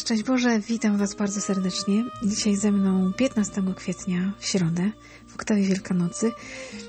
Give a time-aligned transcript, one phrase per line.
[0.00, 2.04] Szczęść Boże, witam Was bardzo serdecznie.
[2.22, 4.90] Dzisiaj ze mną 15 kwietnia, w środę,
[5.28, 6.32] w oktawie Wielkanocy,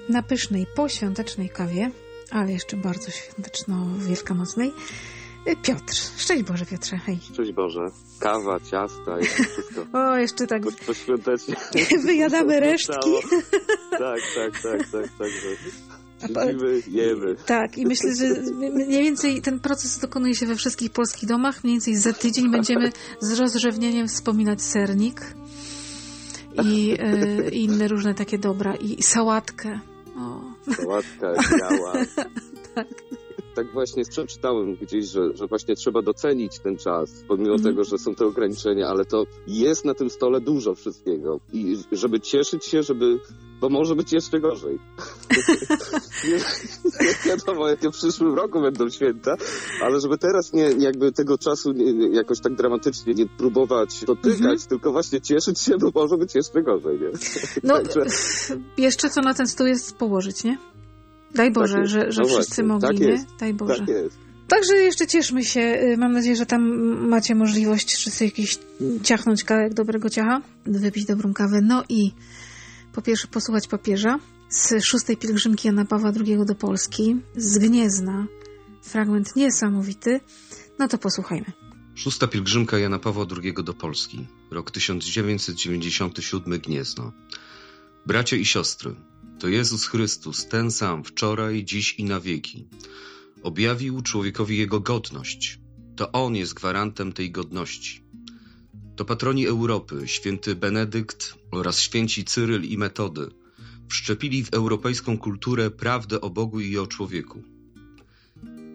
[0.10, 1.92] na pysznej, poświątecznej kawie,
[2.30, 4.72] ale jeszcze bardzo świąteczno-wielkanocnej,
[5.64, 5.94] Piotr.
[6.18, 7.20] Szczęść Boże, Piotrze, hej.
[7.34, 7.80] Szczęść Boże.
[8.20, 9.86] Kawa, ciasta, jeszcze wszystko.
[10.00, 10.94] O, jeszcze tak Po,
[12.06, 13.10] wyjadamy resztki.
[13.92, 15.30] Tak, tak, tak, tak, tak.
[16.22, 17.36] Siedzimy, jemy.
[17.46, 18.26] Tak, i myślę, że
[18.72, 21.64] mniej więcej ten proces dokonuje się we wszystkich polskich domach.
[21.64, 25.22] Mniej więcej za tydzień będziemy z rozrzewnieniem wspominać sernik
[26.64, 28.76] i e, inne różne takie dobra.
[28.76, 29.80] I sałatkę.
[30.18, 30.42] O,
[30.74, 31.94] Sałatka, biała.
[32.76, 32.88] tak.
[33.56, 37.64] Tak właśnie przeczytałem gdzieś, że, że właśnie trzeba docenić ten czas, pomimo Mhm.
[37.64, 41.40] tego, że są te ograniczenia, ale to jest na tym stole dużo wszystkiego.
[41.54, 43.20] I żeby cieszyć się, żeby,
[43.62, 44.80] bo może być jeszcze gorzej.
[46.28, 46.38] nie,
[47.08, 49.36] nie wiadomo, jakie w przyszłym roku będą święta,
[49.84, 54.60] ale żeby teraz nie, jakby tego czasu nie, jakoś tak dramatycznie nie próbować dotykać, Mhm.
[54.60, 57.08] tylko właśnie cieszyć się, bo może być jeszcze gorzej, nie?
[57.64, 58.06] No, Także-
[58.78, 60.58] jeszcze co na ten stół jest położyć, nie?
[61.36, 61.92] Daj Boże, jest.
[61.92, 63.08] że, że No wszyscy właśnie, mogli, tak nie?
[63.08, 63.26] jest.
[63.40, 63.76] Daj Boże.
[63.80, 64.18] Tak jest.
[64.48, 65.60] Także jeszcze cieszmy się.
[65.62, 66.62] Y, Mam nadzieję, że tam
[67.10, 68.60] macie możliwość wszyscy jakiś
[69.04, 71.60] ciachnąć kawałek dobrego ciacha, wypić dobrą kawę.
[71.64, 72.12] No i
[72.94, 74.20] po pierwsze posłuchać papieża
[74.50, 78.28] z szóstej pielgrzymki Jana Pawła II do Polski, z Gniezna.
[78.82, 80.20] Fragment niesamowity.
[80.80, 81.52] No to posłuchajmy.
[81.96, 87.12] Szósta pielgrzymka Jana Pawła II do Polski, rok 1997 Gniezno.
[88.06, 88.96] Bracia i siostry,
[89.40, 92.68] to Jezus Chrystus, ten sam wczoraj, dziś i na wieki.
[93.44, 95.60] Objawił człowiekowi jego godność.
[95.96, 98.04] To On jest gwarantem tej godności.
[99.02, 103.28] To patroni Europy, święty Benedykt oraz święci Cyryl i Metody,
[103.90, 107.44] wszczepili w europejską kulturę prawdę o Bogu i o człowieku.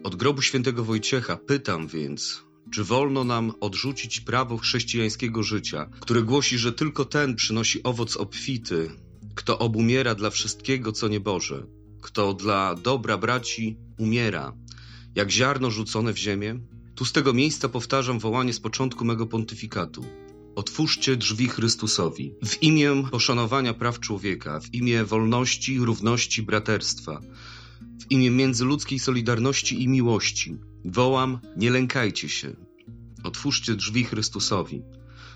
[0.03, 2.43] Od grobu świętego Wojciecha pytam więc,
[2.73, 8.89] czy wolno nam odrzucić prawo chrześcijańskiego życia, które głosi, że tylko ten przynosi owoc obfity,
[9.35, 11.67] kto obumiera dla wszystkiego, co nieboże,
[12.01, 14.53] kto dla dobra braci umiera,
[15.15, 16.59] jak ziarno rzucone w ziemię?
[16.97, 20.05] Tu z tego miejsca powtarzam wołanie z początku mego pontyfikatu.
[20.55, 22.33] Otwórzcie drzwi Chrystusowi.
[22.45, 27.21] W imię poszanowania praw człowieka, w imię wolności, równości, braterstwa,
[28.01, 30.57] w imię międzyludzkiej solidarności i miłości.
[30.85, 32.55] Wołam, nie lękajcie się.
[33.23, 34.81] Otwórzcie drzwi Chrystusowi.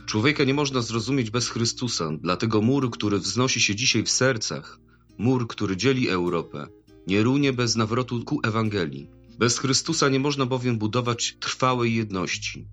[0.05, 4.79] Człowieka nie można zrozumieć bez Chrystusa, dlatego mur, który wznosi się dzisiaj w sercach,
[5.17, 6.67] mur, który dzieli Europę,
[7.07, 9.20] nie runie bez nawrotu ku Ewangelii.
[9.41, 12.67] Bez Chrystusa nie można bowiem budować trwałej jedności.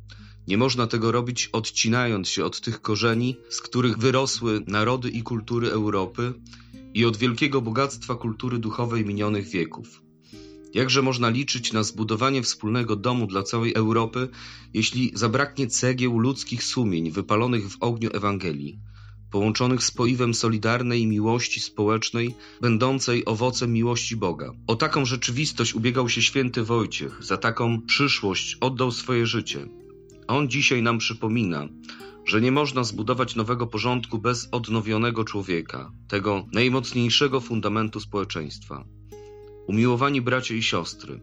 [0.48, 5.70] Nie można tego robić odcinając się od tych korzeni, z których wyrosły narody i kultury
[5.70, 6.34] Europy
[6.94, 10.02] i od wielkiego bogactwa kultury duchowej minionych wieków.
[10.74, 14.28] Jakże można liczyć na zbudowanie wspólnego domu dla całej Europy,
[14.74, 18.78] jeśli zabraknie cegieł ludzkich sumień wypalonych w ogniu Ewangelii,
[19.30, 24.52] połączonych z poiwem solidarnej miłości społecznej, będącej owocem miłości Boga?
[24.66, 29.68] O taką rzeczywistość ubiegał się święty Wojciech, za taką przyszłość oddał swoje życie.
[30.28, 31.68] On dzisiaj nam przypomina,
[32.24, 38.84] że nie można zbudować nowego porządku bez odnowionego człowieka, tego najmocniejszego fundamentu społeczeństwa.
[39.66, 41.20] Umiłowani bracia i siostry,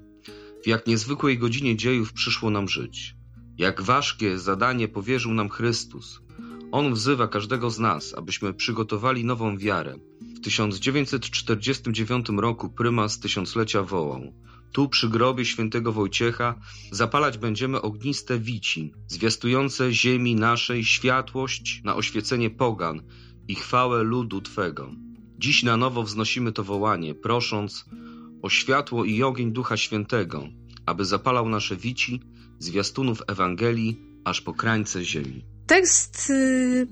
[0.63, 3.15] w jak niezwykłej godzinie dziejów przyszło nam żyć.
[3.57, 6.21] Jak ważkie zadanie powierzył nam Chrystus.
[6.75, 9.95] On wzywa każdego z nas, abyśmy przygotowali nową wiarę.
[10.21, 14.33] W 1949 roku prymas tysiąclecia wołał:
[14.71, 16.55] Tu przy grobie świętego Wojciecha
[16.91, 23.01] zapalać będziemy ogniste wici, zwiastujące ziemi naszej światłość na oświecenie pogan
[23.47, 24.91] i chwałę ludu Twego.
[25.39, 27.85] Dziś na nowo wznosimy to wołanie, prosząc
[28.41, 30.47] o światło i ogień Ducha Świętego,
[30.85, 32.21] aby zapalał nasze wici,
[32.59, 35.54] zwiastunów Ewangelii, aż po krańce ziemi.
[35.67, 36.87] Tekst y,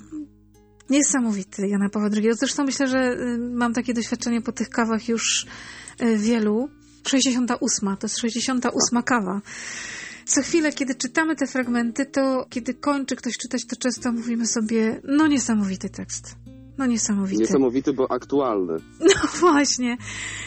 [0.90, 2.30] niesamowity Jana Pawła II.
[2.34, 5.46] Zresztą myślę, że y, mam takie doświadczenie po tych kawach już
[6.02, 6.70] y, wielu.
[7.08, 9.42] 68, to jest 68 kawa.
[10.26, 15.02] Co chwilę, kiedy czytamy te fragmenty, to kiedy kończy ktoś czytać, to często mówimy sobie,
[15.04, 16.36] no niesamowity tekst.
[16.78, 17.42] No niesamowity.
[17.42, 18.74] Niesamowity, bo aktualny.
[19.00, 19.98] No właśnie.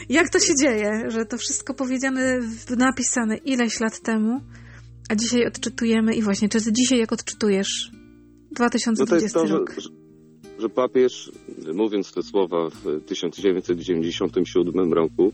[0.08, 2.40] Jak to się dzieje, że to wszystko powiedziane,
[2.76, 4.40] napisane ileś lat temu,
[5.08, 7.95] a dzisiaj odczytujemy i właśnie, czy dzisiaj jak odczytujesz?
[8.60, 9.74] No to 2020 jest to, że, rok.
[9.78, 9.88] że,
[10.58, 11.32] że papież,
[11.74, 15.32] mówiąc te słowa w 1997 roku,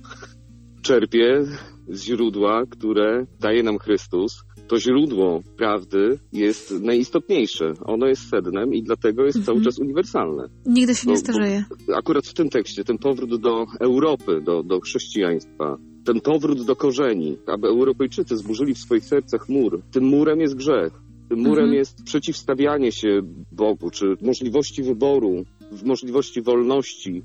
[0.83, 1.45] czerpie
[1.89, 4.43] z źródła, które daje nam Chrystus.
[4.69, 7.73] To źródło prawdy jest najistotniejsze.
[7.85, 9.65] Ono jest sednem i dlatego jest cały Mhm.
[9.65, 10.49] czas uniwersalne.
[10.67, 11.65] Nigdy się nie bo- bo- starzeje.
[11.95, 17.37] Akurat w tym tekście, ten powrót do Europy, do, do chrześcijaństwa, ten powrót do korzeni,
[17.47, 19.83] aby Europejczycy zburzyli w swoich sercach mur.
[19.93, 20.93] Tym murem jest grzech.
[21.37, 21.75] Murem Mhm.
[21.75, 23.21] jest przeciwstawianie się
[23.53, 25.45] Bogu, czy możliwości wyboru,
[25.85, 27.23] możliwości wolności,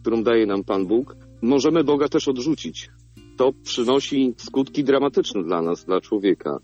[0.00, 1.16] którą daje nam Pan Bóg.
[1.42, 2.90] Możemy Boga też odrzucić.
[3.36, 6.58] To przynosi skutki dramatyczne dla nas, dla człowieka,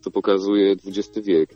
[0.00, 1.54] co pokazuje XX wiek.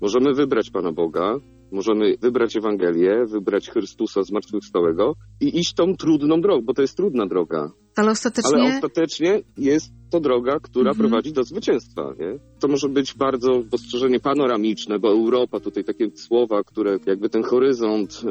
[0.00, 1.36] Możemy wybrać Pana Boga,
[1.72, 7.26] możemy wybrać Ewangelię, wybrać Chrystusa zmartwychwstałego i iść tą trudną drogą, bo to jest trudna
[7.26, 7.70] droga.
[7.98, 8.58] Ale ostatecznie...
[8.58, 11.08] Ale ostatecznie jest to droga, która Mhm.
[11.08, 12.14] prowadzi do zwycięstwa.
[12.18, 12.38] Nie?
[12.60, 18.22] To może być bardzo postrzeżenie panoramiczne, bo Europa, tutaj takie słowa, które jakby ten horyzont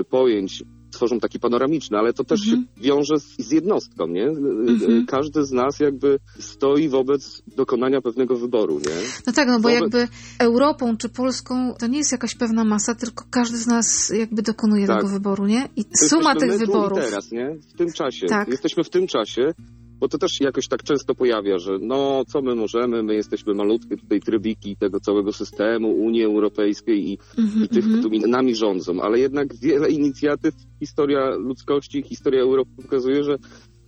[0.00, 2.62] y, pojęć tworzą taki panoramiczny, ale to też Mhm.
[2.76, 4.24] się wiąże z, z jednostką, nie?
[4.26, 4.32] Y, y,
[4.76, 5.06] Mhm.
[5.06, 8.94] Każdy z nas jakby stoi wobec dokonania pewnego wyboru, nie?
[9.26, 12.94] No tak, no bo Wobec- jakby Europą czy Polską to nie jest jakaś pewna masa,
[12.94, 14.96] tylko każdy z nas jakby dokonuje Tak.
[14.96, 15.68] tego wyboru, nie?
[15.76, 16.98] I suma tych my tu wyborów.
[16.98, 17.56] I teraz, nie?
[17.74, 18.26] W tym czasie.
[18.26, 18.48] Tak.
[18.48, 19.54] Jesteśmy w tym czasie,
[20.00, 23.96] bo to też jakoś tak często pojawia, że no, co my możemy, my jesteśmy malutkie
[23.96, 28.00] tutaj trybiki tego całego systemu Unii Europejskiej i, Mhm, i tych, mhm.
[28.00, 33.36] którzy nami rządzą, ale jednak wiele inicjatyw, historia ludzkości, historia Europy pokazuje, że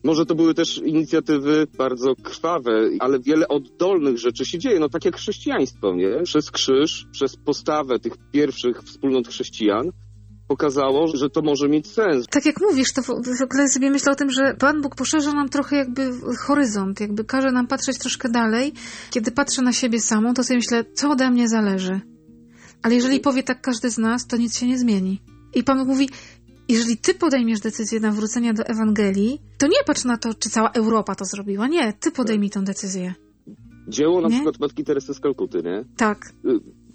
[0.04, 5.04] może to były też inicjatywy bardzo krwawe, ale wiele oddolnych rzeczy się dzieje, no tak
[5.04, 6.22] jak chrześcijaństwo, nie?
[6.24, 9.90] Przez krzyż, przez postawę tych pierwszych wspólnot chrześcijan
[10.48, 12.26] pokazało, że to może mieć sens.
[12.30, 15.48] Tak jak mówisz, to w ogóle sobie myślę o tym, że Pan Bóg poszerza nam
[15.48, 16.10] trochę jakby
[16.46, 18.72] horyzont, jakby każe nam patrzeć troszkę dalej.
[19.10, 22.00] Kiedy patrzę na siebie samą, to sobie myślę, co ode mnie zależy.
[22.82, 25.22] Ale jeżeli powie tak każdy z nas, to nic się nie zmieni.
[25.54, 26.08] I Pan Bóg mówi,
[26.68, 31.14] jeżeli ty podejmiesz decyzję nawrócenia do Ewangelii, to nie patrz na to, czy cała Europa
[31.14, 31.68] to zrobiła.
[31.68, 33.14] Nie, ty podejmij tą decyzję.
[33.88, 34.34] Dzieło na Nie?
[34.34, 35.84] przykład Matki Teresy z Kalkuty, nie?
[35.96, 36.32] Tak.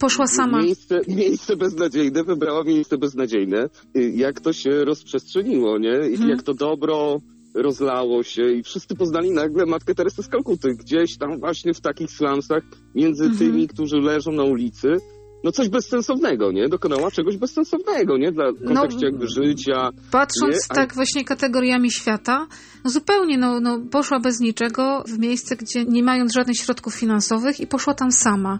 [0.03, 0.61] Poszła sama.
[0.61, 3.69] Miejsce, miejsce beznadziejne, wybrała miejsce beznadziejne.
[3.97, 5.89] Y, Jak to się rozprzestrzeniło, nie?
[6.09, 6.29] I Mhm.
[6.29, 7.17] Jak to dobro
[7.55, 10.75] rozlało się i wszyscy poznali nagle Matkę Teresę z Kalkuty.
[10.75, 12.63] Gdzieś tam właśnie w takich slumsach
[12.95, 13.39] między Mhm.
[13.39, 14.97] tymi, którzy leżą na ulicy.
[15.43, 16.69] No coś bezsensownego, nie?
[16.69, 18.31] Dokonała czegoś bezsensownego, nie?
[18.31, 19.89] Dla w kontekście No, jakby życia.
[20.11, 22.47] Patrząc Nie, a- tak właśnie kategoriami świata,
[22.83, 27.59] no zupełnie no, no, poszła bez niczego w miejsce, gdzie nie mając żadnych środków finansowych
[27.59, 28.59] i poszła tam sama.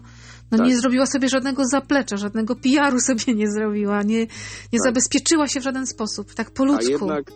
[0.52, 0.66] No Tak.
[0.66, 4.26] nie zrobiła sobie żadnego zaplecza, żadnego PR-u sobie nie zrobiła, nie, nie
[4.72, 4.80] Tak.
[4.84, 6.90] zabezpieczyła się w żaden sposób, tak po A ludzku.
[6.92, 7.32] jednak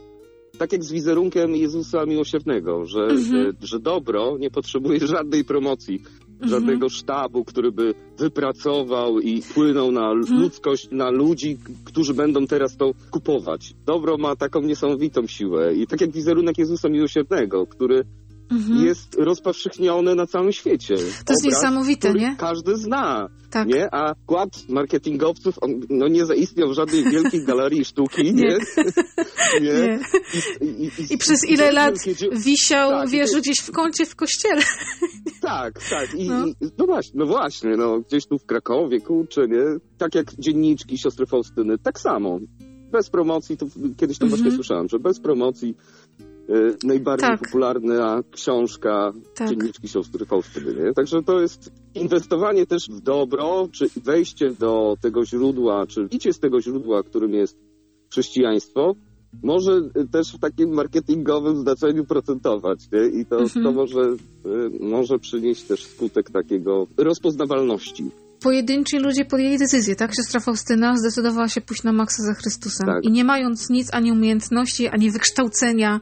[0.59, 3.23] tak jak z wizerunkiem Jezusa Miłosiernego, że, Mhm.
[3.27, 6.03] że, że dobro nie potrzebuje żadnej promocji,
[6.43, 6.50] Mhm.
[6.50, 10.40] żadnego sztabu, który by wypracował i wpłynął na Mhm.
[10.40, 13.74] ludzkość, na ludzi, którzy będą teraz to kupować.
[13.86, 18.05] Dobro ma taką niesamowitą siłę i tak jak wizerunek Jezusa Miłosiernego, który
[18.50, 18.86] Mhm.
[18.86, 20.96] jest rozpowszechniony na całym świecie.
[20.96, 22.36] To jest niesamowite, który nie?
[22.38, 23.69] Każdy zna, Tak.
[23.69, 23.94] nie?
[23.94, 28.34] A kład marketingowców, on no, nie zaistniał w żadnej wielkiej galerii sztuki, nie?
[28.34, 28.58] Nie.
[29.60, 29.72] nie?
[29.72, 30.00] Nie.
[30.60, 33.70] I, i, I przez ile lat wielkie dzieł- wisiał, Tak, i wiesz, to- gdzieś w
[33.70, 34.62] kącie w kościele.
[35.40, 36.14] Tak, tak.
[36.14, 36.46] I, No.
[36.46, 36.46] no.
[36.84, 39.62] I, właśnie, no właśnie, no gdzieś tu w Krakowie, kurczę, nie?
[39.98, 42.38] Tak jak dzienniczki siostry Faustyny, tak samo.
[42.93, 44.28] Bez promocji, to kiedyś to Mhm.
[44.43, 45.74] właśnie słyszałem, że bez promocji
[46.84, 47.40] najbardziej Tak.
[47.40, 49.48] popularna książka Tak.
[49.48, 50.93] dzienniczki siostry Faustyny, nie?
[50.93, 56.38] Także to jest inwestowanie też w dobro, czy wejście do tego źródła, czy idzie z
[56.40, 57.58] tego źródła, którym jest
[58.10, 58.94] chrześcijaństwo,
[59.43, 63.20] może y, też w takim marketingowym znaczeniu procentować, nie?
[63.20, 63.64] I to, Mhm.
[63.64, 64.17] to może, y,
[64.81, 68.10] może przynieść też skutek takiego rozpoznawalności.
[68.41, 70.15] Pojedynczy ludzie podjęli decyzję, tak?
[70.17, 72.87] Siostra Faustyna zdecydowała się pójść na maksa za Chrystusem.
[72.87, 73.05] Tak.
[73.05, 76.01] I nie mając nic, ani umiejętności, ani wykształcenia,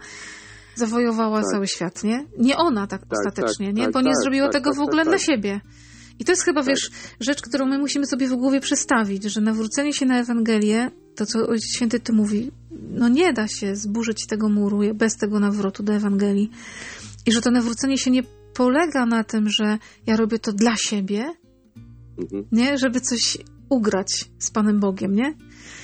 [0.75, 1.51] zawojowała Tak.
[1.51, 2.27] cały świat, nie?
[2.39, 3.85] Nie ona tak, ostatecznie, tak, nie?
[3.85, 5.27] tak, Bo nie tak, zrobiła tak, tego tak, w ogóle tak, dla tak.
[5.27, 5.61] siebie.
[6.19, 6.69] I to jest chyba, Tak.
[6.69, 6.91] wiesz,
[7.21, 11.49] rzecz, którą my musimy sobie w głowie przestawić, że nawrócenie się na Ewangelię, to co
[11.49, 12.51] Ojciec Święty tu mówi,
[12.91, 16.51] no nie da się zburzyć tego muru bez tego nawrotu do Ewangelii.
[17.27, 18.23] I że to nawrócenie się nie
[18.55, 21.35] polega na tym, że ja robię to dla siebie,
[22.19, 22.45] Mhm.
[22.53, 22.79] nie?
[22.79, 25.35] Żeby coś ugrać z Panem Bogiem, nie?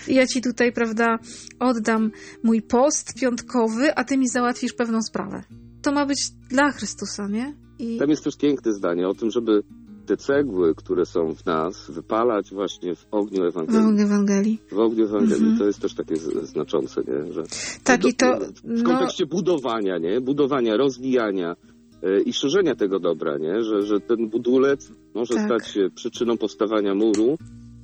[0.08, 1.18] I Ja ci tutaj, prawda,
[1.60, 2.10] oddam
[2.42, 5.42] mój post piątkowy, a ty mi załatwisz pewną sprawę.
[5.82, 7.54] To ma być dla Chrystusa, nie?
[7.78, 9.62] I Tam jest też piękne zdanie o tym, żeby
[10.06, 14.02] te cegły, które są w nas, wypalać właśnie w ogniu w Ewangelii.
[14.02, 14.58] Ewangelii.
[14.72, 15.42] W ogniu Ewangelii.
[15.42, 15.58] Mhm.
[15.58, 17.32] To jest też takie znaczące, nie?
[17.32, 17.42] Że
[17.84, 20.20] Tak, i to, W no, kontekście budowania, nie?
[20.20, 21.56] Budowania, rozwijania
[22.26, 23.62] i szerzenia tego dobra, nie?
[23.62, 25.44] Że, że ten budulec może Tak.
[25.46, 27.38] stać się przyczyną powstawania muru,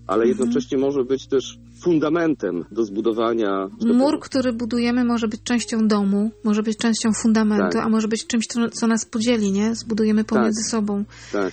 [0.06, 0.28] ale Mhm.
[0.28, 3.68] jednocześnie może być też fundamentem do zbudowania.
[3.94, 7.86] mur, który budujemy, może być częścią domu, może być częścią fundamentu, Tak.
[7.86, 9.74] a może być czymś, co, nas podzieli, nie?
[9.74, 11.04] Zbudujemy pomiędzy sobą.
[11.32, 11.52] Tak,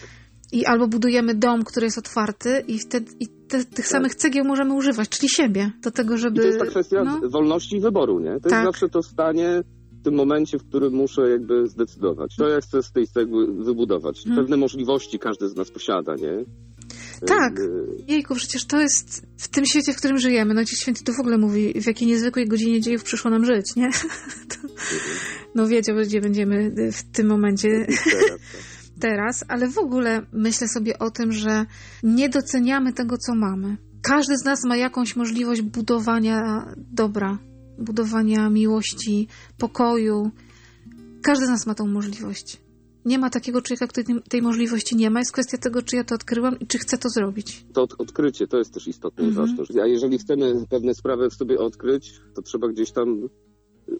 [0.51, 4.73] I albo budujemy dom, który jest otwarty i wtedy i te, tych samych cegieł możemy
[4.73, 6.37] używać, czyli siebie, do tego, żeby...
[6.37, 8.33] I to jest ta kwestia no, wolności i wyboru, nie?
[8.33, 8.51] To Tak.
[8.51, 9.63] jest zawsze to stanie
[10.05, 12.35] tym momencie, w którym muszę jakby zdecydować.
[12.35, 14.17] To ja chcę z tej cegły wybudować.
[14.17, 14.35] Mhm.
[14.35, 16.45] Pewne możliwości każdy z nas posiada, nie?
[17.27, 17.59] Tak.
[17.59, 20.53] Y, Jejku, przecież to jest w tym świecie, w którym żyjemy.
[20.53, 23.75] No Ojciec Święty to w ogóle mówi, w jakiej niezwykłej godzinie dziejów przyszło nam żyć,
[23.75, 23.89] nie?
[24.49, 24.67] To,
[25.55, 28.39] no wiedział, gdzie będziemy w tym momencie tak.
[29.05, 31.65] teraz, ale w ogóle myślę sobie o tym, że
[32.03, 33.77] nie doceniamy tego, co mamy.
[34.01, 37.37] Każdy z nas ma jakąś możliwość budowania dobra,
[37.79, 39.27] budowania miłości,
[39.57, 40.31] pokoju.
[41.23, 42.61] Każdy z nas ma tą możliwość.
[43.05, 45.19] Nie ma takiego człowieka, który tej- możliwości nie ma.
[45.19, 47.65] Jest kwestia tego, czy ja to odkryłam i czy chcę to zrobić.
[47.73, 49.55] To od- odkrycie to jest też istotne Mhm.
[49.83, 53.29] A jeżeli chcemy pewne sprawy w sobie odkryć, to trzeba gdzieś tam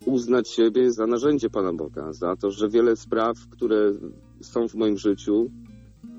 [0.05, 3.93] uznać siebie za narzędzie Pana Boga, za to, że wiele spraw, które
[4.41, 5.51] są w moim życiu,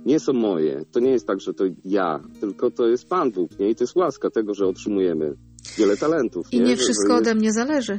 [0.06, 0.84] nie są moje.
[0.92, 3.70] To nie jest tak, że to ja, tylko to jest Pan Bóg, nie?
[3.70, 5.34] I to jest łaska tego, że otrzymujemy
[5.78, 6.46] wiele talentów.
[6.52, 7.98] I nie wszystko ode mnie zależy.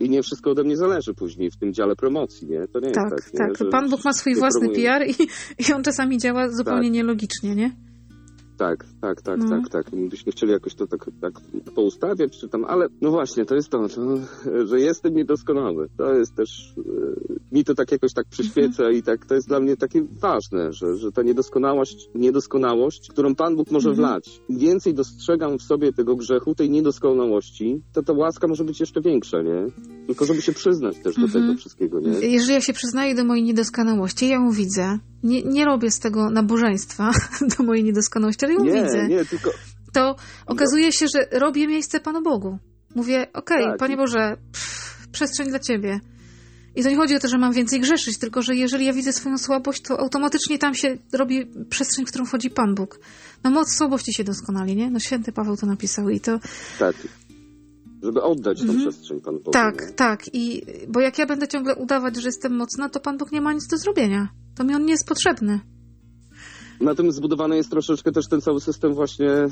[0.00, 2.68] I nie wszystko ode mnie zależy później w tym dziale promocji, nie?
[2.68, 3.32] To nie jest Tak, tak.
[3.32, 3.38] nie?
[3.38, 3.56] tak.
[3.58, 4.98] Że Pan Bóg ma swój własny promujemy.
[4.98, 5.28] PR i,
[5.68, 6.92] i on czasami działa zupełnie Tak.
[6.94, 7.70] nielogicznie, nie?
[8.62, 9.48] Tak, tak, tak, No.
[9.50, 9.92] tak, tak.
[9.92, 11.32] My byśmy chcieli jakoś to tak, tak
[11.74, 14.18] poustawiać, czy tam, ale no właśnie, to jest to, to
[14.66, 15.88] że jestem niedoskonały.
[15.96, 19.60] To jest też, e, mi to tak jakoś tak przyświeca i tak, to jest dla
[19.60, 24.08] mnie takie ważne, że, że ta niedoskonałość, niedoskonałość, którą Pan Bóg może Mhm.
[24.08, 24.40] wlać.
[24.48, 29.00] Im więcej dostrzegam w sobie tego grzechu, tej niedoskonałości, to ta łaska może być jeszcze
[29.00, 29.66] większa, nie?
[30.06, 31.44] Tylko żeby się przyznać też do Mhm.
[31.46, 32.08] tego wszystkiego, nie?
[32.28, 34.98] Jeżeli ja się przyznaję do mojej niedoskonałości, ja ją widzę.
[35.22, 37.10] Nie, nie robię z tego nabożeństwa
[37.58, 39.08] do mojej niedoskonałości, ale ją Nie, widzę.
[39.08, 39.50] nie, tylko
[39.92, 42.58] To okazuje się, że robię miejsce Panu Bogu.
[42.94, 43.78] Mówię, okej, Tak.
[43.78, 46.00] Panie Boże, pff, przestrzeń dla Ciebie.
[46.76, 49.12] I to nie chodzi o to, że mam więcej grzeszyć, tylko że jeżeli ja widzę
[49.12, 53.00] swoją słabość, to automatycznie tam się robi przestrzeń, w którą wchodzi Pan Bóg.
[53.44, 54.90] No moc słabości się doskonali, nie?
[54.90, 56.38] No święty Paweł to napisał i to
[56.78, 56.96] tak.
[58.02, 58.80] Żeby oddać tą Mhm.
[58.80, 59.50] przestrzeń Panu Bogu.
[59.50, 59.92] tak, nie?
[59.92, 60.34] tak.
[60.34, 63.52] I bo jak ja będę ciągle udawać, że jestem mocna, to Pan Bóg nie ma
[63.52, 64.28] nic do zrobienia.
[64.56, 65.60] To mi on nie jest potrzebny.
[66.80, 69.48] Na tym zbudowany jest troszeczkę też ten cały system właśnie, e,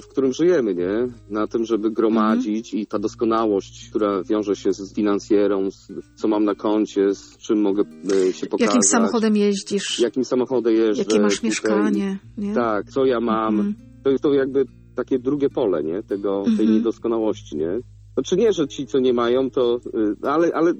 [0.00, 1.08] w którym żyjemy, nie?
[1.30, 6.44] Na tym, żeby gromadzić i ta doskonałość, która wiąże się z finansjerą, z, co mam
[6.44, 7.82] na koncie, z czym mogę
[8.28, 8.66] e, się pokazać.
[8.74, 10.00] Jakim samochodem jeździsz?
[10.00, 11.02] Jakim samochodem jeżdżę.
[11.02, 11.50] Jakie masz tutaj.
[11.50, 12.18] mieszkanie?
[12.38, 12.54] Nie?
[12.54, 13.54] Tak, co ja mam.
[13.60, 13.74] Mhm.
[14.04, 14.64] To jest to jakby
[14.96, 16.02] takie drugie pole, nie?
[16.02, 16.72] Tego, tej Mhm.
[16.72, 17.78] niedoskonałości, nie?
[18.14, 19.80] Znaczy nie, że ci, co nie mają, to...
[20.22, 20.72] y, Ale, ale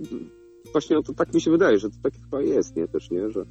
[0.72, 2.88] właśnie to tak mi się wydaje, że to tak chyba jest, nie?
[2.88, 3.30] Też, nie?
[3.30, 3.44] Że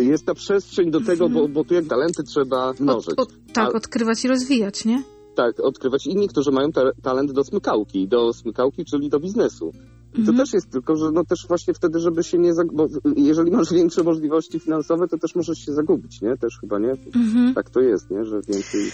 [0.00, 3.10] jest ta przestrzeń do tego, bo, bo tu jak talenty trzeba mnożyć.
[3.10, 3.28] Mhm.
[3.28, 5.02] Od, od, tak, odkrywać i rozwijać, nie?
[5.36, 9.72] Tak, odkrywać inni, którzy mają ta, talent do smykałki, do smykałki, czyli do biznesu.
[10.14, 10.36] I Mhm.
[10.36, 13.72] to też jest tylko, że no też właśnie wtedy, żeby się nie bo jeżeli masz
[13.80, 16.36] większe możliwości finansowe, to też możesz się zagubić, nie?
[16.36, 16.90] Też chyba, nie?
[17.14, 17.54] Mhm.
[17.54, 18.24] Tak to jest, nie?
[18.24, 18.90] Że więcej...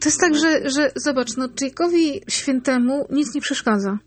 [0.00, 3.98] To jest tak, że, że zobacz, no Jake'owi świętemu nic nie przeszkadza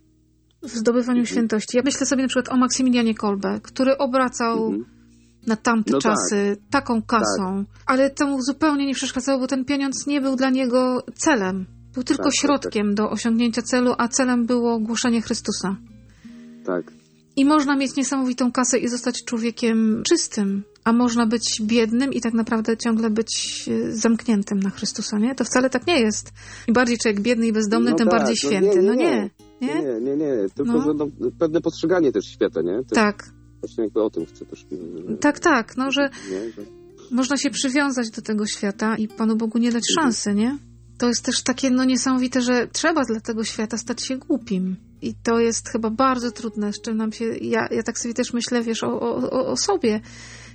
[0.64, 1.26] w zdobywaniu Mhm.
[1.26, 1.78] świętości.
[1.78, 4.86] Ja myślę sobie na przykład o Maksymilianie Kolbe, który obracał Mhm.
[5.48, 6.12] Na tamte No tak.
[6.14, 10.50] czasy taką kasą, ale to mu zupełnie nie przeszkadzało, bo ten pieniądz nie był dla
[10.50, 11.66] niego celem.
[11.94, 15.76] Był tylko Tak, tak, środkiem do osiągnięcia celu, a celem było głoszenie Chrystusa.
[16.66, 16.92] Tak.
[17.36, 22.34] I można mieć niesamowitą kasę i zostać człowiekiem czystym, a można być biednym i tak
[22.34, 25.36] naprawdę ciągle być e, zamkniętym na Chrystusa, nie?
[25.36, 26.32] To wcale tak nie jest.
[26.68, 28.76] Im bardziej człowiek biedny i bezdomny, No tym tak, bardziej no święty.
[28.80, 29.30] nie, No nie,
[29.62, 29.82] nie, nie?
[29.82, 30.34] Nie, nie, nie.
[30.56, 30.94] Tylko, No.
[30.94, 31.08] no,
[31.40, 32.80] pewne postrzeganie też świata, nie?
[32.94, 33.24] Tak,
[33.64, 34.66] Właśnie jakby o tym chcę też...
[35.12, 35.78] y, tak, tak.
[35.78, 36.52] No, że Nie?
[36.52, 36.62] Że...
[37.12, 40.58] można się przywiązać do tego świata i Panu Bogu nie dać szansy, nie?
[40.98, 44.76] To jest też takie no niesamowite, że trzeba dla tego świata stać się głupim.
[45.02, 47.26] I to jest chyba bardzo trudne, z czym nam się...
[47.26, 50.02] Ja, ja tak sobie też myślę, wiesz, o, o, o- o sobie,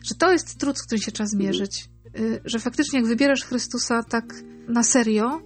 [0.05, 1.89] że to jest trud, z którym się trzeba zmierzyć.
[2.19, 4.25] Y, Że faktycznie jak wybierasz Chrystusa tak
[4.69, 5.41] na serio,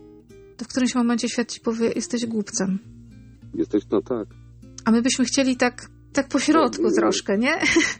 [0.56, 2.78] to w którymś momencie świat ci powie, jesteś głupcem.
[3.54, 4.28] Jesteś, no tak.
[4.84, 6.94] A my byśmy chcieli tak, tak po środku Mhm.
[6.94, 7.58] troszkę, nie?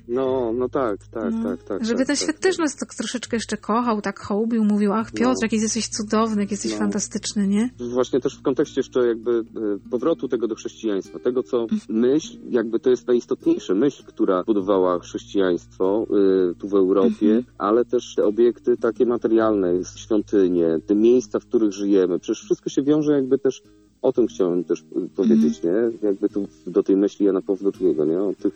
[0.08, 1.42] No, no tak, tak, No.
[1.44, 1.84] tak, tak.
[1.84, 2.38] Żeby tak, ten świat tak.
[2.38, 5.42] też nas tak troszeczkę jeszcze kochał, tak hołbił, mówił, ach Piotr, No.
[5.42, 6.78] jaki jesteś cudowny, jak jesteś No.
[6.78, 7.70] fantastyczny, nie?
[7.92, 11.80] Właśnie też w kontekście jeszcze jakby e, powrotu tego do chrześcijaństwa, tego co Mhm.
[11.88, 16.06] myśl, jakby to jest najistotniejsze, myśl, która budowała chrześcijaństwo
[16.50, 17.44] y, tu w Europie, Mhm.
[17.58, 22.82] ale też te obiekty takie materialne, świątynie, te miejsca, w których żyjemy, przecież wszystko się
[22.82, 23.62] wiąże jakby też
[24.02, 24.84] o tym chciałem też
[25.16, 25.90] powiedzieć, Mhm.
[26.02, 26.08] nie?
[26.08, 27.40] Jakby tu do tej myśli Jana
[27.80, 28.20] II, nie?
[28.20, 28.52] O tych,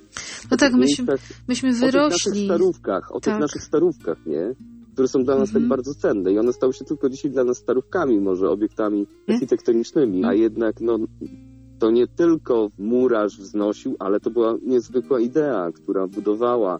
[0.50, 1.06] No tak, tych myśmy,
[1.48, 2.44] myśmy o tych naszych wyrośli.
[2.44, 3.22] starówkach, o Tak.
[3.24, 4.54] tych naszych starówkach, nie?
[4.92, 5.62] Które są dla nas Mhm.
[5.64, 9.34] tak bardzo cenne i one stały się tylko dzisiaj dla nas starówkami, może obiektami Nie?
[9.34, 10.42] architektonicznymi, a Mhm.
[10.42, 10.98] jednak no,
[11.78, 16.78] to nie tylko murarz wznosił, ale to była niezwykła idea, która budowała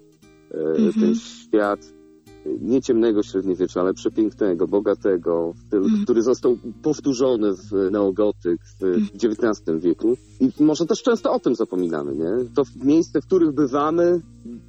[0.50, 0.92] e, Mhm.
[0.92, 1.80] ten świat
[2.61, 6.05] nie ciemnego średniowiecza, ale przepięknego, bogatego, w stylu, Mhm.
[6.05, 10.17] który został powtórzony w neogotyk w XIX wieku.
[10.41, 12.31] I może też często o tym zapominamy, nie?
[12.55, 14.21] To miejsce, w których bywamy,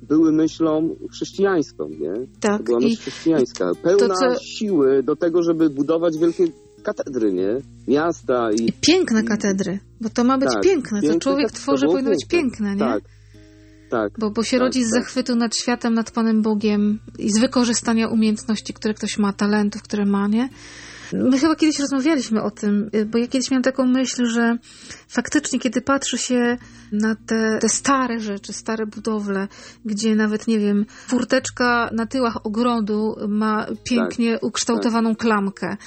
[0.10, 2.14] były myślą chrześcijańską, nie?
[2.14, 2.64] To Tak.
[2.64, 6.48] była myśl chrześcijańska, pełna co- siły do tego, żeby budować wielkie
[6.84, 7.58] katedry, nie?
[7.88, 8.64] Miasta i...
[8.70, 11.02] I piękne katedry, bo to ma być Tak, piękne.
[11.02, 12.68] To człowiek tworzy, powinno być piękne.
[12.68, 12.92] piękne, nie?
[12.94, 13.04] Tak,
[13.90, 14.12] tak.
[14.20, 15.04] Bo, bo się Tak, rodzi z tak.
[15.04, 20.06] zachwytu nad światem, nad Panem Bogiem i z wykorzystania umiejętności, które ktoś ma, talentów, które
[20.06, 20.50] ma, nie?
[21.14, 24.58] My chyba kiedyś rozmawialiśmy o tym, y, bo ja kiedyś miałam taką myśl, że
[25.08, 26.58] faktycznie, kiedy patrzy się
[26.92, 29.48] na te, te stare rzeczy, stare budowle,
[29.86, 35.78] gdzie nawet, nie wiem, furteczka na tyłach ogrodu ma pięknie ukształtowaną klamkę,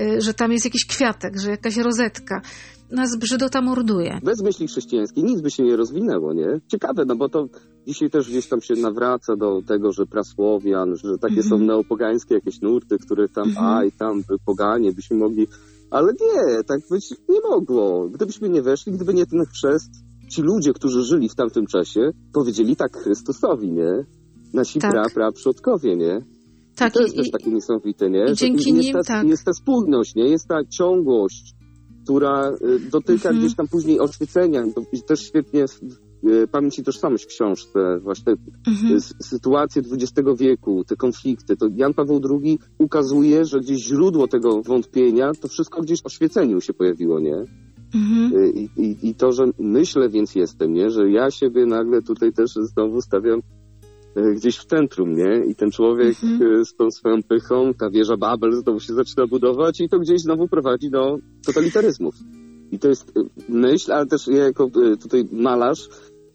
[0.00, 2.42] y, że tam jest jakiś kwiatek, że jakaś rozetka,
[2.90, 4.20] nas brzydota morduje.
[4.24, 6.60] Bez myśli chrześcijańskiej nic by się nie rozwinęło, nie?
[6.68, 7.46] Ciekawe, no bo to
[7.86, 11.48] dzisiaj też gdzieś tam się nawraca do tego, że prasłowian, że takie Mhm.
[11.48, 13.66] są neopogańskie jakieś nurty, które tam, Mhm.
[13.66, 15.46] a i tam by poganie byśmy mogli,
[15.90, 18.08] ale nie, tak być nie mogło.
[18.08, 19.90] Gdybyśmy nie weszli, gdyby nie ten chrzest,
[20.30, 24.04] ci ludzie, którzy żyli w tamtym czasie, powiedzieli tak Chrystusowi, nie?
[24.54, 24.90] Nasi Tak.
[24.90, 26.18] pra, pra przodkowie, nie?
[26.76, 28.24] Tak, I to jest i, też takie niesamowite, nie?
[28.24, 29.26] i Że dzięki jest nim, ta, tak.
[29.28, 30.28] Jest ta spójność, nie?
[30.28, 31.54] Jest ta ciągłość,
[32.04, 33.38] która y, dotyka Mhm.
[33.38, 34.64] gdzieś tam później oświecenia.
[35.06, 35.64] Też świetnie
[36.28, 38.32] y, Pamięć i Tożsamość w książce, właśnie
[38.66, 39.00] mhm.
[39.00, 45.32] sytuacje XX wieku, te konflikty, to Jan Paweł II ukazuje, że gdzieś źródło tego wątpienia,
[45.40, 47.44] to wszystko gdzieś w oświeceniu się pojawiło, nie?
[47.94, 48.42] Mhm.
[48.42, 50.90] Y, I, i, I to, że myślę, więc jestem, nie?
[50.90, 53.40] Że ja siebie nagle tutaj też znowu stawiam
[54.34, 55.44] gdzieś w centrum, nie?
[55.46, 56.52] I ten człowiek Mhm.
[56.60, 60.20] y, z tą swoją pychą, ta wieża Babel znowu się zaczyna budować i to gdzieś
[60.20, 62.14] znowu prowadzi do totalitaryzmów.
[62.72, 64.70] I to jest y, myśl, ale też ja jako
[65.02, 65.88] tutaj malarz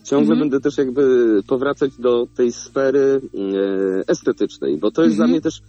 [0.04, 0.40] ciągle Mhm.
[0.40, 1.04] będę też jakby
[1.48, 3.22] powracać do tej sfery
[4.08, 5.28] estetycznej, bo to jest Mhm.
[5.28, 5.62] dla mnie też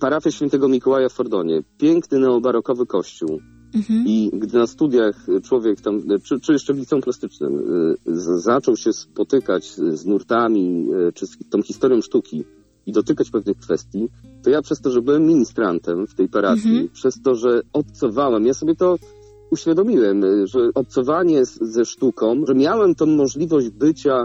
[0.00, 1.62] parafia świętego Mikołaja w Fordonie.
[1.78, 3.40] Piękny neobarokowy kościół.
[3.76, 4.04] Mhm.
[4.06, 7.58] I gdy na studiach człowiek tam, czy, czy jeszcze w liceum plastycznym,
[8.08, 12.44] y, z- zaczął się spotykać z nurtami, y, czy z tą historią sztuki
[12.86, 14.08] i dotykać pewnych kwestii,
[14.42, 16.88] to ja przez to, że byłem ministrantem w tej parafii, Mhm.
[16.88, 18.96] przez to, że obcowałem, ja sobie to
[19.50, 24.24] uświadomiłem, y, że obcowanie z, ze sztuką, że miałem tą możliwość bycia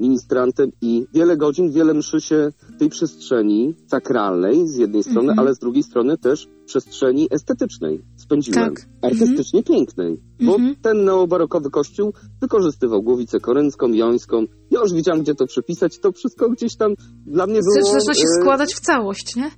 [0.00, 5.38] ministrantem i wiele godzin, wiele mszy się w tej przestrzeni sakralnej z jednej strony, Mhm.
[5.38, 8.74] ale z drugiej strony też przestrzeni estetycznej spędziłem.
[8.74, 8.86] Tak.
[9.02, 10.16] Artystycznie pięknej.
[10.40, 10.76] Bo Mhm.
[10.82, 14.44] ten neobarokowy kościół wykorzystywał głowicę koryncką, jońską.
[14.70, 15.98] Ja już wiedziałem, gdzie to przepisać.
[15.98, 16.94] To wszystko gdzieś tam
[17.26, 17.84] dla mnie było...
[17.84, 19.50] Zaczyna się e, składać w całość, nie?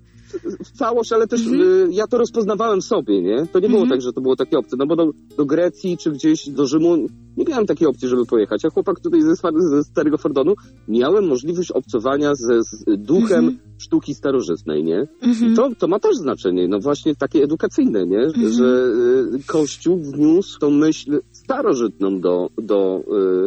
[0.64, 1.60] W całość, ale też Mhm.
[1.62, 3.46] y, ja to rozpoznawałem sobie, nie?
[3.52, 3.90] To nie było Mhm.
[3.90, 6.96] tak, że to było takie opcje, no bo do, do Grecji czy gdzieś do Rzymu
[7.36, 8.64] nie miałem takiej opcji, żeby pojechać.
[8.64, 9.34] A chłopak tutaj ze,
[9.70, 10.54] ze Starego Fordonu
[10.88, 13.58] miałem możliwość obcowania ze z duchem Mhm.
[13.78, 15.06] sztuki starożytnej, nie?
[15.22, 15.52] Mhm.
[15.52, 18.20] I to, to ma też znaczenie, no właśnie takie edukacyjne, nie?
[18.20, 18.52] Mhm.
[18.52, 18.92] Że
[19.34, 23.00] y, Kościół wniósł tą myśl starożytną do, do,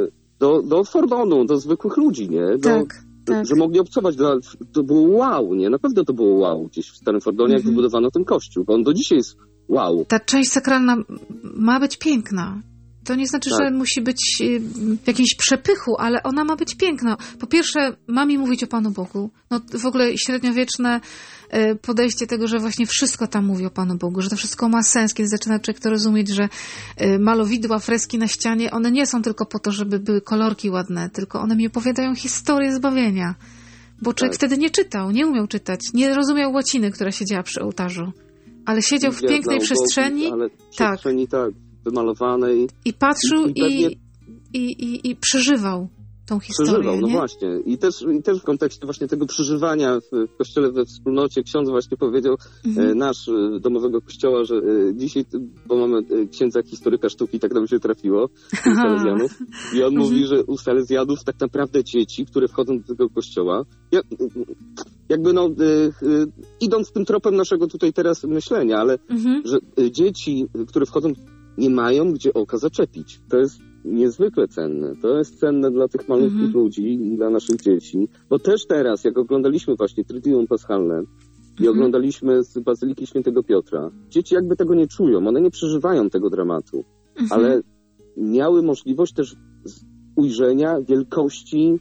[0.06, 2.46] y, do, do Fordonu, do zwykłych ludzi, nie?
[2.58, 3.48] Do, Tak, tak.
[3.48, 4.16] że mogli obcować.
[4.16, 4.36] Dla,
[4.74, 5.70] to było wow, nie?
[5.70, 7.76] Na pewno to było wow gdzieś w Starym Fordonie, jak Mhm.
[7.76, 10.06] wybudowano ten kościół, bo on do dzisiaj jest wow.
[10.06, 10.98] Ta część sakralna
[11.44, 12.62] ma być piękna.
[13.06, 13.60] To nie znaczy, Tak.
[13.60, 14.60] że musi być y,
[15.04, 17.18] w jakimś przepychu, ale ona ma być piękna.
[17.40, 19.30] Po pierwsze, ma mi mówić o Panu Bogu.
[19.52, 21.02] No w ogóle średniowieczne
[21.54, 24.84] y, podejście tego, że właśnie wszystko tam mówi o Panu Bogu, że to wszystko ma
[24.84, 26.50] sens, kiedy zaczyna człowiek to rozumieć, że
[27.02, 31.10] y, malowidła, freski na ścianie, one nie są tylko po to, żeby były kolorki ładne,
[31.10, 33.36] tylko one mi opowiadają historię zbawienia.
[34.02, 34.38] Bo człowiek Tak.
[34.38, 38.12] wtedy nie czytał, nie umiał czytać, nie rozumiał łaciny, która siedziała przy ołtarzu.
[38.66, 40.60] Ale siedział w pięknej przestrzeni Ale Tak.
[40.92, 41.50] przestrzeni tak,
[41.86, 42.70] wymalowanej.
[42.86, 44.06] i patrzył I- i, i
[44.54, 45.88] i, i, i, przeżywał
[46.28, 46.72] tą historię.
[46.74, 47.14] Przeżywał, no nie?
[47.14, 47.60] właśnie.
[47.66, 51.70] I też, I też w kontekście właśnie tego przeżywania w, w kościele, we wspólnocie, ksiądz
[51.70, 52.90] właśnie powiedział, Mhm.
[52.90, 54.62] e, nasz e, domowego kościoła, że e,
[54.96, 55.26] dzisiaj,
[55.68, 58.30] bo mamy e, księdza historyka sztuki, tak nam się trafiło,
[58.72, 59.32] u Salezjanów,
[59.76, 59.96] i on Mhm.
[59.96, 64.00] mówi, że u Salezjanów tak naprawdę dzieci, które wchodzą do tego kościoła, ja,
[65.10, 65.52] jakby no, e,
[66.62, 69.42] idąc tym tropem naszego tutaj teraz myślenia, ale Mhm.
[69.46, 69.58] że
[69.92, 71.14] dzieci, które wchodzą,
[71.58, 73.22] nie mają gdzie oka zaczepić.
[73.30, 74.96] To jest niezwykle cenne.
[75.02, 76.54] To jest cenne dla tych malutkich Mhm.
[76.64, 78.08] ludzi dla naszych dzieci.
[78.30, 81.70] Bo też teraz, jak oglądaliśmy właśnie Triduum Paschalne i Mhm.
[81.70, 86.84] oglądaliśmy z Bazyliki Świętego Piotra, dzieci jakby tego nie czują, one nie przeżywają tego dramatu,
[87.16, 87.42] Mhm.
[87.42, 87.62] ale
[88.18, 89.36] miały możliwość też
[90.16, 91.80] ujrzenia wielkości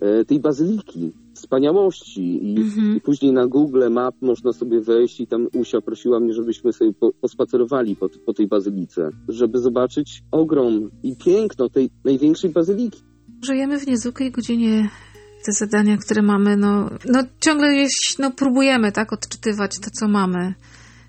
[0.00, 2.96] e, tej bazyliki, wspaniałości i Mhm.
[2.96, 6.92] i później na Google Map można sobie wejść i tam Usia prosiła mnie, żebyśmy sobie
[6.92, 13.00] po, pospacerowali po, po tej bazylice, żeby zobaczyć ogrom i piękno tej największej bazyliki.
[13.42, 14.90] Żyjemy w niezwykłej godzinie
[15.46, 20.54] te zadania, które mamy, no, no ciągle jest, no próbujemy, tak, odczytywać to, co mamy.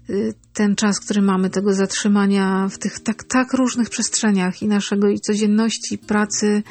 [0.09, 5.09] Y, ten czas, który mamy, tego zatrzymania w tych tak, tak różnych przestrzeniach i naszego
[5.09, 6.63] i codzienności, i pracy,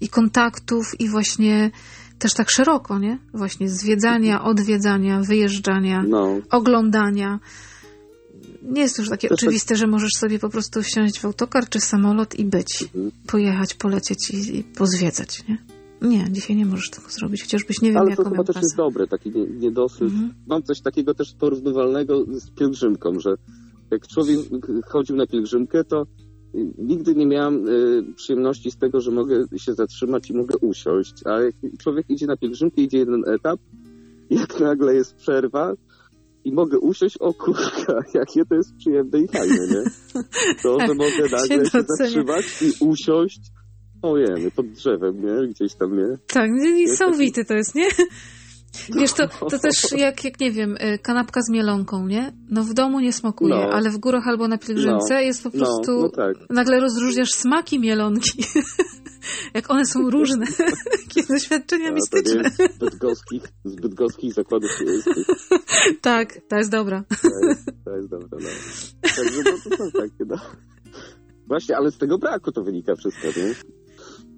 [0.00, 1.70] i kontaktów, i właśnie
[2.18, 3.18] też tak szeroko, nie?
[3.34, 7.40] Właśnie zwiedzania, odwiedzania, wyjeżdżania, No, oglądania.
[8.62, 11.80] Nie jest już takie To oczywiste, że możesz sobie po prostu wsiąść w autokar czy
[11.80, 12.82] samolot i być.
[12.82, 13.10] Mhm.
[13.26, 15.58] Pojechać, polecieć i, i pozwiedzać, nie?
[16.02, 18.56] Nie, dzisiaj nie możesz tego zrobić, chociażbyś nie wiem, ale to jaką chyba miał też
[18.56, 20.02] jest dobre, taki nie- niedosyt.
[20.02, 20.34] Mhm.
[20.46, 23.34] Mam coś takiego też porównywalnego z pielgrzymką, że
[23.90, 24.38] jak człowiek
[24.88, 26.06] chodził na pielgrzymkę, to
[26.78, 31.40] nigdy nie miałem y, przyjemności z tego, że mogę się zatrzymać i mogę usiąść, a
[31.40, 33.60] jak człowiek idzie na pielgrzymkę, idzie jeden etap,
[34.30, 35.74] jak nagle jest przerwa
[36.44, 39.84] i mogę usiąść, o kurka, jakie to jest przyjemne i fajne, nie?
[40.62, 43.40] To, że mogę nagle się zatrzymać i usiąść,
[44.02, 45.48] ojej, pod drzewem, nie?
[45.48, 46.18] Gdzieś tam, nie?
[46.26, 47.88] Tak, niesamowity to jest, nie?
[48.96, 52.32] Wiesz, to, to też jak, jak, nie wiem, y, kanapka z mielonką, nie?
[52.50, 53.70] No w domu nie smakuje, No.
[53.72, 55.20] ale w górach albo na pielgrzymce No.
[55.20, 56.00] jest po No, prostu...
[56.00, 56.36] no tak.
[56.50, 58.44] Nagle rozróżniasz smaki mielonki.
[59.54, 60.46] jak one są różne.
[61.08, 62.42] Jakie doświadczenia A to mistyczne.
[62.42, 65.26] nie z bydgoskich, z bydgoskich zakładów miejskich.
[66.00, 67.04] Tak, to jest dobra.
[67.22, 68.48] To jest, to jest dobre, no.
[69.16, 70.36] Także no, to są takie, no.
[71.46, 73.54] Właśnie, ale z tego braku to wynika wszystko, nie?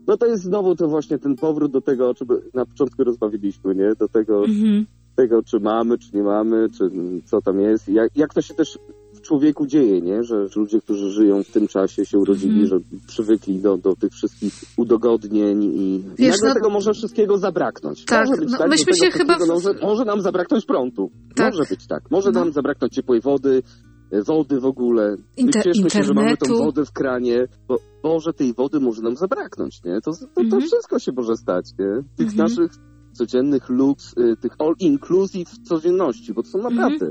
[0.07, 3.75] No to jest znowu to właśnie ten powrót do tego, o czym na początku rozmawialiśmy,
[3.75, 3.95] nie?
[3.99, 4.87] Do tego, Mhm.
[5.17, 6.91] tego czy mamy, czy nie mamy, czy
[7.25, 7.89] co tam jest.
[7.89, 8.79] Jak, jak to się też
[9.15, 10.23] w człowieku dzieje, nie?
[10.25, 12.67] Że, że ludzie, którzy żyją w tym czasie, się urodzili, Mhm.
[12.69, 18.05] że przywykli do, do tych wszystkich udogodnień i Wiesz, nagle no- tego może wszystkiego zabraknąć.
[18.05, 21.11] Tak, może być no tak, myśmy się chyba Może, może nam zabraknąć prądu.
[21.35, 21.55] Tak.
[21.55, 22.11] Może być tak.
[22.11, 22.41] Może No.
[22.41, 23.63] nam zabraknąć ciepłej wody,
[24.27, 25.17] wody w ogóle.
[25.39, 26.65] Inter- Cieszmy się, że mamy tą internetu.
[26.65, 30.01] wodę w kranie, bo może tej wody może nam zabraknąć, nie?
[30.01, 30.63] To, to, to Mhm.
[30.63, 32.03] wszystko się może stać, nie?
[32.17, 32.37] Tych Mhm.
[32.49, 32.71] naszych
[33.13, 37.11] codziennych luks, y, tych all-inclusive codzienności, bo to są naprawdę...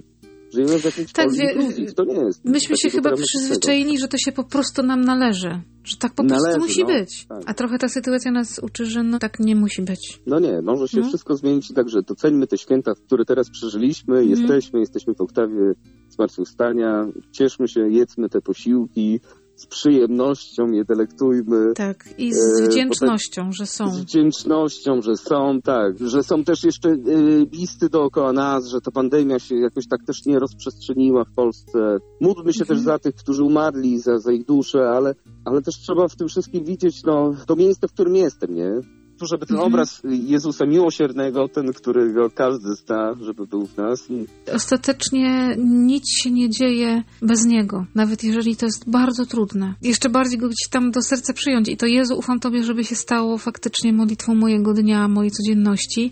[0.54, 2.46] Żyjemy w jakimś Tak, wie- to nie jest.
[2.46, 5.62] Myśmy się chyba przyzwyczaili, że to się po prostu nam należy.
[5.84, 6.88] Że tak po prostu Należy, musi no.
[6.88, 7.26] być.
[7.26, 7.42] Tak.
[7.46, 10.20] A trochę ta sytuacja nas uczy, że no tak nie musi być.
[10.26, 11.08] No nie, może się No.
[11.08, 14.30] wszystko zmienić, także doceńmy te święta, które teraz przeżyliśmy, Mhm.
[14.30, 15.74] jesteśmy, jesteśmy w oktawie
[16.10, 19.20] zmartwychwstania, cieszmy się, jedzmy te posiłki,
[19.56, 22.06] z przyjemnością je delektujmy, Tak.
[22.18, 23.90] I E, z bo wdzięcznością, że są.
[23.90, 28.92] z wdzięcznością, że są, tak, że są też jeszcze y, listy dookoła nas, że ta
[28.92, 31.98] pandemia się jakoś tak też nie rozprzestrzeniła w Polsce.
[32.22, 32.78] Módlmy się Mhm.
[32.78, 35.16] też za tych, którzy umarli, za, za ich duszę, ale,
[35.46, 38.72] ale też trzeba w tym wszystkim widzieć, no, to miejsce, w którym jestem, nie?
[39.20, 39.74] Tu, żeby ten Mhm.
[39.74, 44.08] obraz Jezusa miłosiernego, ten, którego każdy zna, żeby był w nas.
[44.54, 49.74] Ostatecznie nic się nie dzieje bez Niego, nawet jeżeli to jest bardzo trudne.
[49.82, 51.70] Jeszcze bardziej Go gdzieś tam do serca przyjąć.
[51.70, 56.12] I to Jezu, ufam Tobie, żeby się stało faktycznie modlitwą mojego dnia, mojej codzienności,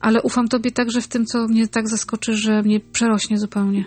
[0.00, 3.84] ale ufam Tobie także w tym, co mnie tak zaskoczy, że mnie przerośnie zupełnie.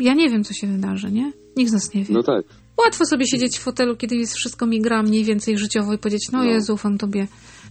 [0.00, 1.32] Ja nie wiem, co się wydarzy, nie?
[1.56, 2.14] Nikt z nas nie wie.
[2.14, 2.44] no tak,
[2.84, 6.28] Łatwo sobie siedzieć w fotelu, kiedy jest wszystko mi gra mniej więcej życiowo i powiedzieć,
[6.32, 6.44] no, No.
[6.44, 7.26] Jezu, ufam Tobie.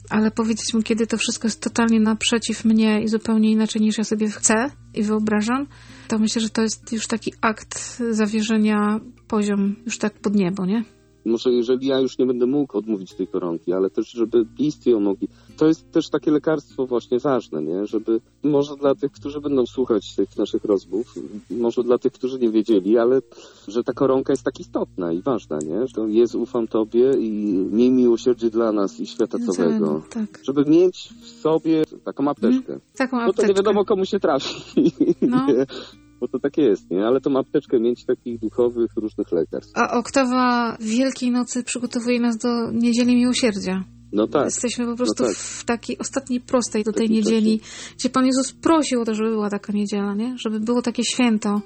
[0.10, 4.04] Ale powiedzieć mu, kiedy to wszystko jest totalnie naprzeciw mnie i zupełnie inaczej niż ja
[4.04, 5.68] sobie chcę i wyobrażam,
[6.08, 10.84] to myślę, że to jest już taki akt zawierzenia poziom już tak pod niebo, nie?
[11.26, 15.00] Może jeżeli ja już nie będę mógł odmówić tej koronki, ale też, żeby bliscy ją
[15.00, 15.28] mogli.
[15.58, 17.88] To jest też takie lekarstwo właśnie ważne, nie?
[17.88, 21.16] Żeby, może dla tych, którzy będą słuchać tych naszych rozmów,
[21.50, 23.22] może dla tych, którzy nie wiedzieli, ale
[23.68, 25.88] że ta koronka jest tak istotna i ważna, nie?
[25.88, 27.32] Że Jezu, ufam Tobie i
[27.72, 30.02] miej miłosierdzie dla nas i świata całego.
[30.10, 30.40] Tak.
[30.44, 32.80] Żeby mieć w sobie taką apteczkę.
[32.98, 33.48] Taką Bo to apteczkę.
[33.48, 34.92] nie wiadomo, komu się trafi.
[35.22, 35.48] No.
[36.22, 37.06] Bo to tak jest, nie?
[37.06, 39.78] Ale tą apteczkę mieć takich duchowych, różnych lekarstw.
[39.78, 43.84] A oktawa Wielkiej Nocy przygotowuje nas do Niedzieli Miłosierdzia.
[44.14, 44.46] No tak.
[44.46, 45.38] Jesteśmy po prostu No tak.
[45.38, 47.60] w takiej ostatniej prostej do tej niedzieli,
[47.98, 50.36] gdzie Pan Jezus prosił o to, żeby była taka niedziela, nie?
[50.38, 51.62] Żeby było takie święto.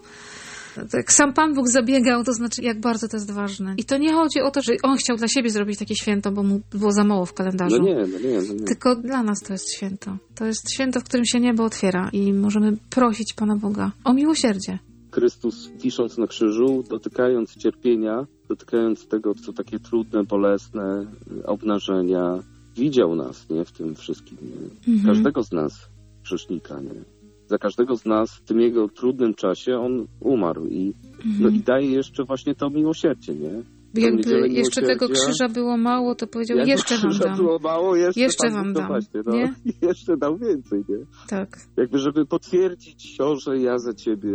[0.94, 3.74] Jak sam Pan Bóg zabiegał, to znaczy jak bardzo to jest ważne.
[3.78, 6.44] I to nie chodzi o to, że On chciał dla siebie zrobić takie święto, bo
[6.44, 7.78] mu było za mało w kalendarzu.
[7.78, 8.66] No nie, no nie, no nie.
[8.66, 10.18] Tylko dla nas to jest święto.
[10.36, 14.80] To jest święto, w którym się niebo otwiera i możemy prosić Pana Boga o miłosierdzie.
[15.12, 21.06] Chrystus wisząc na krzyżu, dotykając cierpienia, dotykając tego, co takie trudne, bolesne,
[21.46, 22.40] obnażenia,
[22.76, 24.94] widział nas, nie, w tym wszystkim, nie?
[24.94, 25.16] Mhm.
[25.16, 25.90] Każdego z nas,
[26.24, 27.14] grzesznika, nie?
[27.48, 30.94] Za każdego z nas w tym jego trudnym czasie on umarł i,
[31.26, 31.56] no Mhm.
[31.56, 33.64] i daje jeszcze właśnie to miłosierdzie, nie?
[34.02, 37.36] Jakby jeszcze tego krzyża było mało, to powiedział, Jakby jeszcze wam dam.
[37.38, 39.34] było mało, jeszcze, Jeszcze wam no dam, Właśnie, no.
[39.36, 39.54] nie?
[39.90, 40.98] Jeszcze dał więcej, nie?
[41.28, 44.32] Tak, Jakby, żeby potwierdzić że ja za ciebie,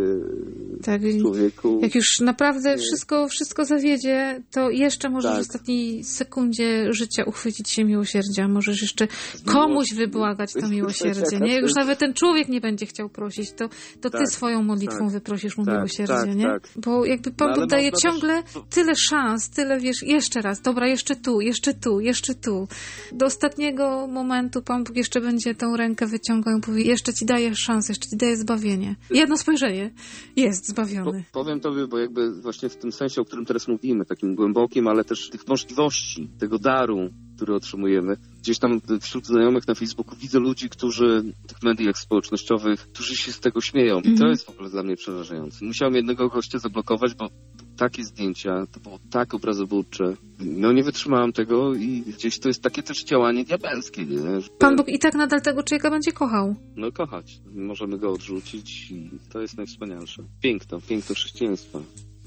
[0.83, 1.01] tak.
[1.21, 1.79] człowieku...
[1.83, 2.79] Jak już naprawdę Nie.
[2.79, 5.39] wszystko, wszystko zawiedzie, to jeszcze możesz Tak.
[5.39, 8.49] w ostatniej sekundzie życia uchwycić się miłosierdzia.
[8.49, 9.09] Możesz jeszcze
[9.47, 11.53] komuś wybłagać to miłosierdzie, nie?
[11.53, 13.69] Jak już nawet ten człowiek nie będzie chciał prosić, to,
[14.01, 15.11] to ty Tak, swoją modlitwą tak.
[15.13, 16.45] wyprosisz mu Tak, miłosierdzie, tak, nie?
[16.45, 16.69] tak.
[16.77, 20.87] Bo jakby Pan No, daje można też- ciągle tyle szans, tyle wiesz, jeszcze raz, dobra,
[20.87, 22.69] jeszcze tu, jeszcze tu, jeszcze tu.
[23.13, 27.55] Do ostatniego momentu Pan Bóg jeszcze będzie tą rękę wyciągał i powie, jeszcze ci daję
[27.55, 28.97] szansę, jeszcze ci daję zbawienie.
[29.11, 29.91] Jedno spojrzenie,
[30.37, 31.25] jest Po, zbawiony.
[31.33, 35.05] powiem tobie, bo jakby właśnie w tym sensie, o którym teraz mówimy, takim głębokim, ale
[35.05, 37.11] też tych możliwości, tego daru,
[37.41, 38.17] który otrzymujemy.
[38.39, 43.33] Gdzieś tam wśród znajomych na Facebooku widzę ludzi, którzy w tych mediach społecznościowych, którzy się
[43.33, 43.99] z tego śmieją.
[43.99, 44.31] I to Mhm.
[44.31, 45.65] jest w ogóle dla mnie przerażające.
[45.65, 47.29] Musiałem jednego gościa zablokować, bo
[47.77, 50.17] takie zdjęcia, to było tak obrazobórcze.
[50.41, 54.41] No nie wytrzymałem tego i gdzieś to jest takie też działanie diabelskie, nie?
[54.41, 56.55] Że, Pan Bóg i tak nadal tego człowieka będzie kochał.
[56.77, 57.41] No kochać.
[57.55, 60.23] Możemy go odrzucić i to jest najwspanialsze.
[60.43, 61.79] Piękno, piękno chrześcijaństwa.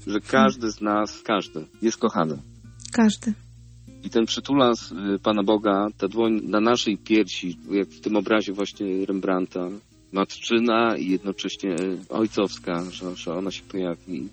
[0.06, 2.38] Że każdy z nas, każdy jest kochany.
[2.92, 3.32] Każdy.
[4.04, 8.52] I ten przytulas y, Pana Boga, ta dłoń na naszej piersi, jak w tym obrazie
[8.52, 9.70] właśnie Rembrandta,
[10.12, 11.76] matczyna i jednocześnie
[12.08, 14.28] ojcowska, że, że ona się pojawi.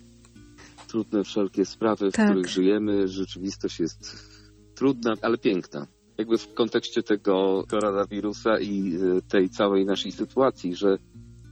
[0.88, 2.30] Trudne wszelkie sprawy, w Tak.
[2.30, 4.28] których żyjemy, rzeczywistość jest
[4.76, 5.88] trudna, ale piękna.
[6.18, 10.98] Jakby w kontekście tego koronawirusa i y, tej całej naszej sytuacji, że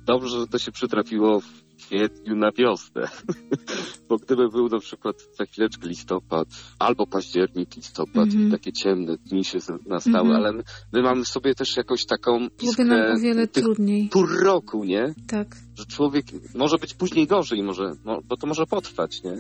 [0.06, 3.08] dobrze, że to się przytrafiło w kwietniu na wiosnę.
[4.10, 6.48] Bo gdyby był na przykład za chwileczkę listopad,
[6.80, 8.48] albo październik, listopad, Mhm.
[8.48, 10.36] i takie ciemne dni się nastały, Mhm.
[10.36, 10.64] ale my,
[10.94, 14.10] my mamy sobie też jakąś taką iskrę o wiele tych trudniej.
[14.10, 15.14] pór roku, nie?
[15.28, 15.56] Tak.
[15.78, 19.38] Że człowiek może być później gorzej, może, mo- bo to może potrwać, nie?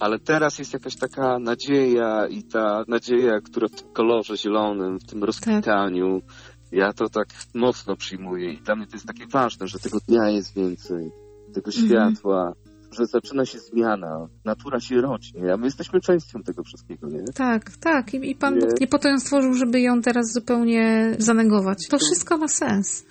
[0.00, 5.04] Ale teraz jest jakaś taka nadzieja i ta nadzieja, która w tym kolorze zielonym, w
[5.04, 6.20] tym rozkwitaniu,
[6.72, 10.28] ja to tak mocno przyjmuję i dla mnie to jest takie ważne, że tego dnia
[10.30, 11.10] jest więcej,
[11.52, 11.86] tego Mhm.
[11.86, 12.52] światła,
[12.92, 17.22] że zaczyna się zmiana, natura się rośnie, a my jesteśmy częścią tego wszystkiego, nie?
[17.34, 18.14] Tak, tak.
[18.14, 18.60] I, I Pan Nie.
[18.66, 21.78] Bóg nie po to ją stworzył, żeby ją teraz zupełnie zanegować.
[21.90, 23.04] To wszystko ma sens.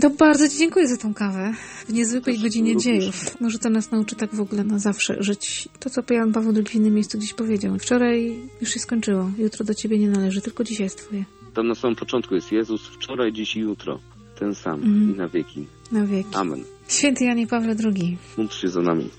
[0.00, 1.52] To bardzo Ci dziękuję za tą kawę
[1.88, 2.84] w niezwykłej Proszę, godzinie również.
[2.84, 3.40] dziejów.
[3.40, 5.68] Może to nas nauczy tak w ogóle na zawsze żyć.
[5.80, 7.78] To, co Jan Paweł II w innym miejscu gdzieś powiedział.
[7.78, 9.30] Wczoraj już się skończyło.
[9.38, 11.24] Jutro do Ciebie nie należy, tylko dzisiaj jest Twoje.
[11.54, 13.98] Tam na samym początku jest Jezus wczoraj, dziś i jutro,
[14.38, 15.14] ten sam Mhm.
[15.14, 15.66] i na wieki.
[15.92, 16.34] Na wieki.
[16.34, 16.64] Amen.
[16.88, 18.18] Święty Janie Pawle II.
[18.36, 19.10] Módl się za nami.